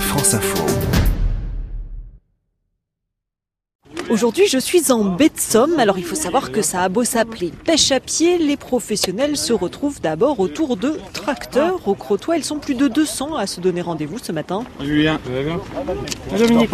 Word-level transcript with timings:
France 0.00 0.34
Info. 0.34 0.64
Aujourd'hui, 4.08 4.46
je 4.46 4.58
suis 4.58 4.92
en 4.92 5.04
baie 5.04 5.28
de 5.28 5.38
Somme. 5.38 5.80
Alors, 5.80 5.98
il 5.98 6.04
faut 6.04 6.14
savoir 6.14 6.52
que 6.52 6.62
ça 6.62 6.82
a 6.82 6.88
beau 6.88 7.02
s'appeler 7.02 7.52
pêche 7.64 7.90
à 7.90 7.98
pied, 7.98 8.38
les 8.38 8.56
professionnels 8.56 9.36
se 9.36 9.52
retrouvent 9.52 10.00
d'abord 10.00 10.38
autour 10.38 10.76
de 10.76 10.98
tracteurs. 11.12 11.88
Au 11.88 11.94
Crotoy, 11.94 12.38
ils 12.38 12.44
sont 12.44 12.58
plus 12.58 12.74
de 12.74 12.86
200 12.86 13.34
à 13.34 13.46
se 13.46 13.60
donner 13.60 13.80
rendez-vous 13.80 14.18
ce 14.18 14.30
matin. 14.30 14.62
Julien, 14.80 15.18
vous 15.24 15.34
allez 15.34 15.44
bien 15.44 16.38
Dominique. 16.38 16.70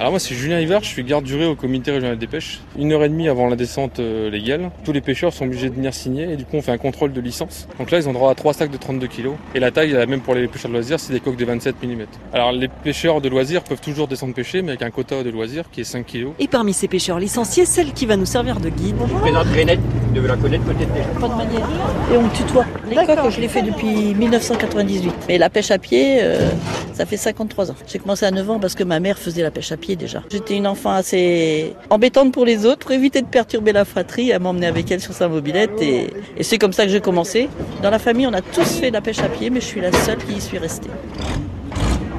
Alors 0.00 0.10
moi 0.10 0.18
c'est 0.18 0.34
Julien 0.34 0.58
Hiver, 0.58 0.82
je 0.82 0.88
suis 0.88 1.04
garde 1.04 1.24
durée 1.24 1.46
au 1.46 1.54
comité 1.54 1.92
régional 1.92 2.18
des 2.18 2.26
pêches. 2.26 2.60
Une 2.76 2.92
heure 2.92 3.04
et 3.04 3.08
demie 3.08 3.28
avant 3.28 3.46
la 3.46 3.54
descente 3.54 4.00
euh, 4.00 4.28
légale, 4.28 4.72
tous 4.84 4.90
les 4.90 5.00
pêcheurs 5.00 5.32
sont 5.32 5.44
obligés 5.44 5.70
de 5.70 5.74
venir 5.76 5.94
signer 5.94 6.32
et 6.32 6.36
du 6.36 6.44
coup 6.44 6.56
on 6.56 6.62
fait 6.62 6.72
un 6.72 6.78
contrôle 6.78 7.12
de 7.12 7.20
licence. 7.20 7.68
Donc 7.78 7.92
là 7.92 7.98
ils 7.98 8.08
ont 8.08 8.12
droit 8.12 8.32
à 8.32 8.34
trois 8.34 8.54
sacs 8.54 8.72
de 8.72 8.76
32 8.76 9.06
kg 9.06 9.30
et 9.54 9.60
la 9.60 9.70
taille 9.70 9.94
même 10.08 10.20
pour 10.20 10.34
les 10.34 10.48
pêcheurs 10.48 10.68
de 10.70 10.74
loisirs 10.74 10.98
c'est 10.98 11.12
des 11.12 11.20
coques 11.20 11.36
de 11.36 11.44
27 11.44 11.76
mm. 11.80 12.06
Alors 12.32 12.50
les 12.50 12.66
pêcheurs 12.66 13.20
de 13.20 13.28
loisirs 13.28 13.62
peuvent 13.62 13.80
toujours 13.80 14.08
descendre 14.08 14.34
pêcher 14.34 14.62
mais 14.62 14.70
avec 14.70 14.82
un 14.82 14.90
quota 14.90 15.22
de 15.22 15.30
loisirs 15.30 15.64
qui 15.70 15.82
est 15.82 15.84
5 15.84 16.04
kg. 16.04 16.28
Et 16.40 16.48
parmi 16.48 16.72
ces 16.72 16.88
pêcheurs 16.88 17.20
licenciés, 17.20 17.64
celle 17.64 17.92
qui 17.92 18.06
va 18.06 18.16
nous 18.16 18.26
servir 18.26 18.58
de 18.58 18.70
guide. 18.70 18.96
Je 19.06 19.14
présente 19.14 19.46
Renette, 19.46 19.80
vous 19.80 20.14
devez 20.14 20.28
la 20.28 20.36
connaître 20.36 20.64
peut-être 20.64 20.92
déjà. 20.92 21.06
Pas 21.20 21.28
de 21.28 21.34
manière. 21.34 21.68
Et 22.12 22.16
on 22.16 22.22
me 22.22 22.34
tutoie. 22.34 22.64
Les 22.88 22.96
coques, 22.96 23.30
je 23.30 23.40
l'ai 23.40 23.48
fait 23.48 23.62
depuis 23.62 24.14
1998. 24.14 25.12
Mais 25.28 25.38
la 25.38 25.50
pêche 25.50 25.70
à 25.70 25.78
pied, 25.78 26.18
euh, 26.20 26.50
ça 26.92 27.06
fait 27.06 27.16
53 27.16 27.70
ans. 27.70 27.74
J'ai 27.86 28.00
commencé 28.00 28.26
à 28.26 28.32
9 28.32 28.50
ans 28.50 28.58
parce 28.58 28.74
que 28.74 28.82
ma 28.82 28.98
mère 28.98 29.18
faisait 29.18 29.42
la 29.42 29.52
pêche 29.52 29.70
à 29.70 29.76
pied 29.76 29.83
déjà. 29.88 30.22
J'étais 30.30 30.56
une 30.56 30.66
enfant 30.66 30.90
assez 30.90 31.74
embêtante 31.90 32.32
pour 32.32 32.44
les 32.44 32.66
autres, 32.66 32.78
pour 32.78 32.92
éviter 32.92 33.20
de 33.20 33.26
perturber 33.26 33.72
la 33.72 33.84
fratrie, 33.84 34.32
à 34.32 34.38
m'emmener 34.38 34.66
avec 34.66 34.90
elle 34.90 35.00
sur 35.00 35.12
sa 35.12 35.28
mobilette. 35.28 35.80
Et, 35.80 36.10
et 36.36 36.42
c'est 36.42 36.58
comme 36.58 36.72
ça 36.72 36.84
que 36.84 36.90
j'ai 36.90 37.00
commencé. 37.00 37.48
Dans 37.82 37.90
la 37.90 37.98
famille, 37.98 38.26
on 38.26 38.32
a 38.32 38.40
tous 38.40 38.78
fait 38.80 38.90
la 38.90 39.00
pêche 39.00 39.20
à 39.20 39.28
pied, 39.28 39.50
mais 39.50 39.60
je 39.60 39.66
suis 39.66 39.80
la 39.80 39.92
seule 39.92 40.18
qui 40.18 40.34
y 40.34 40.40
suis 40.40 40.58
restée. 40.58 40.90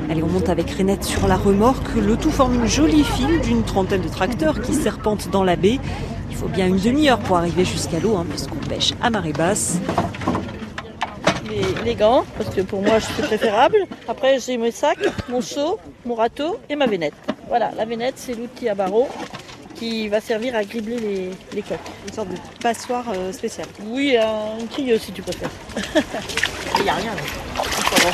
Allez, 0.09 0.21
on 0.21 0.27
monte 0.27 0.49
avec 0.49 0.69
Renette 0.69 1.03
sur 1.03 1.27
la 1.27 1.35
remorque. 1.35 1.95
Le 1.95 2.15
tout 2.15 2.31
forme 2.31 2.55
une 2.61 2.67
jolie 2.67 3.03
file 3.03 3.41
d'une 3.41 3.63
trentaine 3.63 4.01
de 4.01 4.07
tracteurs 4.07 4.61
qui 4.61 4.73
serpentent 4.73 5.29
dans 5.31 5.43
la 5.43 5.55
baie. 5.55 5.79
Il 6.29 6.35
faut 6.35 6.47
bien 6.47 6.67
une 6.67 6.77
demi-heure 6.77 7.19
pour 7.19 7.37
arriver 7.37 7.65
jusqu'à 7.65 7.99
l'eau, 7.99 8.15
hein, 8.15 8.25
puisqu'on 8.29 8.57
pêche 8.69 8.93
à 9.01 9.09
marée 9.09 9.33
basse. 9.33 9.79
Les, 11.49 11.83
les 11.85 11.95
gants, 11.95 12.25
parce 12.37 12.53
que 12.53 12.61
pour 12.61 12.81
moi, 12.81 12.99
c'est 12.99 13.23
préférable. 13.23 13.77
Après, 14.07 14.37
j'ai 14.39 14.57
mes 14.57 14.71
sacs, 14.71 14.99
mon 15.29 15.41
seau, 15.41 15.79
mon 16.05 16.15
râteau 16.15 16.57
et 16.69 16.75
ma 16.75 16.85
vénette. 16.85 17.13
Voilà, 17.47 17.71
la 17.77 17.85
vénette, 17.85 18.15
c'est 18.17 18.33
l'outil 18.33 18.69
à 18.69 18.75
barreaux 18.75 19.07
qui 19.75 20.07
va 20.07 20.19
servir 20.21 20.55
à 20.55 20.63
gribler 20.63 20.99
les, 20.99 21.31
les 21.53 21.61
coques. 21.61 21.77
Une 22.07 22.13
sorte 22.13 22.29
de 22.29 22.35
passoire 22.61 23.03
euh, 23.13 23.31
spéciale. 23.31 23.67
Oui, 23.85 24.17
un 24.17 24.65
tuyau 24.67 24.97
si 24.97 25.11
tu 25.11 25.21
préfères. 25.21 25.49
Il 26.77 26.83
n'y 26.83 26.89
a 26.89 26.93
rien. 26.93 27.11
Là. 27.11 28.11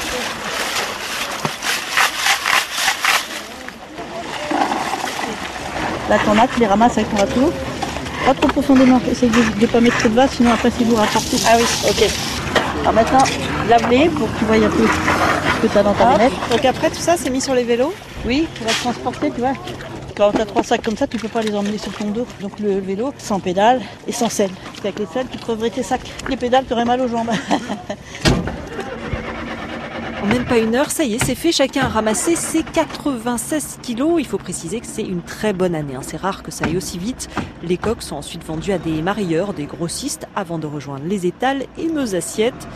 Là, 6.10 6.18
t'en 6.26 6.38
as, 6.38 6.48
tu 6.48 6.60
les 6.60 6.68
ramasses 6.68 6.98
avec 6.98 7.10
ton 7.10 7.18
râteau. 7.18 7.54
Pas 8.26 8.34
trop 8.34 8.48
profondément, 8.50 9.00
essaye 9.10 9.30
de 9.30 9.62
ne 9.62 9.66
pas 9.66 9.80
mettre 9.80 9.98
trop 9.98 10.10
de 10.10 10.14
base, 10.14 10.32
sinon 10.32 10.52
après 10.52 10.72
c'est 10.78 10.84
lourd 10.84 11.00
à. 11.00 11.06
Ah 11.06 11.58
oui, 11.58 11.64
ok. 11.90 12.10
Alors 12.82 12.94
maintenant, 12.94 13.24
lave-les 13.70 14.10
pour 14.10 14.32
que 14.32 14.40
tu 14.40 14.46
voies 14.46 14.58
un 14.58 14.70
peu 14.70 14.88
ce 15.56 15.62
que 15.68 15.72
tu 15.72 15.78
as 15.78 15.84
dans 15.84 15.94
ta 15.94 16.12
vénette. 16.12 16.34
Donc 16.52 16.66
après, 16.66 16.90
tout 16.90 17.00
ça, 17.00 17.16
c'est 17.18 17.30
mis 17.30 17.42
sur 17.42 17.56
les 17.56 17.64
vélos 17.64 17.94
Oui, 18.26 18.48
vas 18.62 18.70
te 18.70 18.80
transporter, 18.82 19.32
tu 19.32 19.40
vois. 19.42 19.54
Quand 20.16 20.32
tu 20.32 20.42
as 20.42 20.46
trois 20.46 20.64
sacs 20.64 20.84
comme 20.84 20.98
ça, 20.98 21.08
tu 21.08 21.18
peux 21.18 21.28
pas 21.28 21.42
les 21.42 21.56
emmener 21.56 21.78
sur 21.78 21.92
ton 21.94 22.12
dos. 22.12 22.28
Donc 22.42 22.60
le 22.60 22.80
vélo, 22.80 23.14
sans 23.18 23.40
pédale 23.40 23.82
et 24.08 24.12
sans 24.12 24.30
selle. 24.30 24.52
Parce 24.66 24.82
qu'avec 24.82 25.00
les 25.00 25.06
selles, 25.08 25.28
tu 25.32 25.38
creverais 25.38 25.70
tes 25.70 25.84
sacs. 25.84 26.02
Les 26.30 26.38
pédales, 26.38 26.66
tu 26.68 26.74
aurais 26.74 26.86
mal 26.86 27.02
aux 27.02 27.08
jambes. 27.08 27.32
En 30.24 30.28
même 30.28 30.46
pas 30.46 30.60
une 30.60 30.76
heure, 30.76 30.92
ça 30.92 31.04
y 31.04 31.16
est, 31.16 31.26
c'est 31.26 31.34
fait. 31.34 31.52
Chacun 31.52 31.82
a 31.82 31.88
ramassé 31.88 32.36
ses 32.36 32.62
96 32.62 33.80
kilos. 33.82 34.18
Il 34.20 34.28
faut 34.28 34.38
préciser 34.38 34.80
que 34.80 34.86
c'est 34.86 35.02
une 35.02 35.24
très 35.24 35.52
bonne 35.52 35.74
année. 35.74 35.96
hein. 35.96 36.02
C'est 36.04 36.16
rare 36.18 36.44
que 36.44 36.52
ça 36.52 36.66
aille 36.66 36.78
aussi 36.78 37.00
vite. 37.00 37.28
Les 37.64 37.76
coques 37.78 38.04
sont 38.04 38.18
ensuite 38.18 38.46
vendues 38.46 38.72
à 38.72 38.78
des 38.78 39.02
marieurs, 39.02 39.54
des 39.54 39.66
grossistes, 39.66 40.28
avant 40.36 40.60
de 40.60 40.68
rejoindre 40.68 41.06
les 41.08 41.26
étals 41.26 41.64
et 41.80 41.88
nos 41.88 42.14
assiettes. 42.14 42.68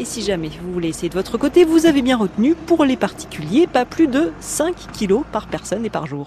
Et 0.00 0.04
si 0.04 0.22
jamais 0.22 0.50
vous 0.60 0.72
voulez 0.72 0.88
essayer 0.88 1.08
de 1.08 1.14
votre 1.14 1.38
côté, 1.38 1.64
vous 1.64 1.86
avez 1.86 2.02
bien 2.02 2.16
retenu, 2.16 2.54
pour 2.54 2.84
les 2.84 2.96
particuliers, 2.96 3.68
pas 3.68 3.84
plus 3.84 4.08
de 4.08 4.32
5 4.40 4.74
kilos 4.92 5.22
par 5.30 5.46
personne 5.46 5.84
et 5.84 5.90
par 5.90 6.06
jour. 6.06 6.22